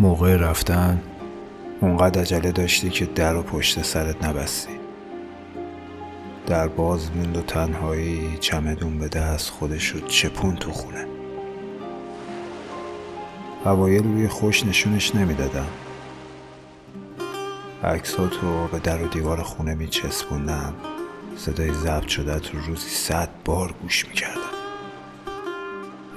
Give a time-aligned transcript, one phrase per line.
[0.00, 1.02] موقع رفتن
[1.80, 4.72] اونقدر عجله داشتی که در و پشت سرت نبستی.
[6.46, 11.06] در باز موند و تنهایی چمدون به دست خودش رو چپون تو خونه.
[13.64, 15.68] اوایل روی خوش نشونش نمی‌دادم.
[17.84, 20.74] عکساتو به در و دیوار خونه میچسبوندم.
[21.36, 24.59] صدای ضبط شده رو روزی صد بار گوش می‌کردم.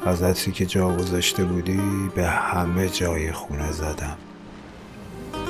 [0.06, 4.18] از عطری که جا گذاشته بودی به همه جای خونه زدم.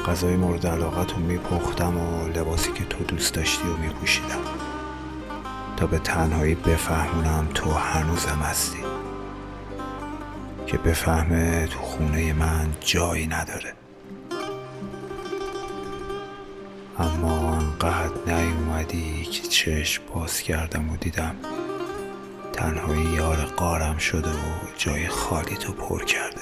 [0.05, 4.40] غذای مورد علاقت رو میپختم و لباسی که تو دوست داشتی و میپوشیدم.
[5.78, 8.80] تا به تنهایی بفهمونم تو هنوزم هستی.
[10.67, 13.73] که بفهمه تو خونه من جایی نداره.
[17.00, 21.36] اما انقدر نیومدی که چشم باز کردم و دیدم
[22.54, 26.42] تنهایی یار قارم شده و جای خالی تو پر کرده.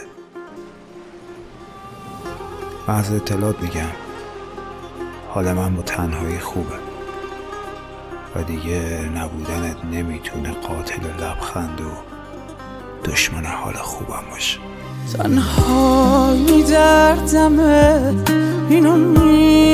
[2.88, 3.92] محض اطلاعات میگم
[5.30, 6.76] حال من با تنهایی خوبه.
[8.36, 11.92] و دیگه نبودنت نمی‌تونه قاتل لبخند و
[13.12, 14.60] دشمن حال خوبم باشه.
[15.14, 18.14] تنهایی دردمه
[18.70, 19.71] اینو می‌دونن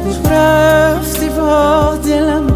[0.04, 2.48] تو رفتی با دلم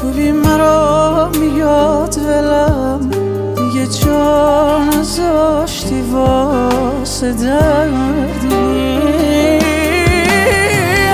[0.00, 3.10] تو بی مرا میاد ولم.
[3.56, 8.98] دیگه جا نذاشتی واسه دردی.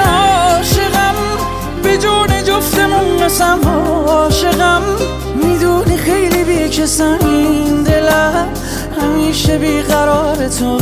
[0.05, 1.15] عاشقم
[1.83, 3.59] به جون جفتمون قسم.
[4.07, 4.83] عاشقم
[5.35, 8.49] می‌دونی خیلی بیکسم این دلم.
[9.01, 10.77] همیشه بیقرار تو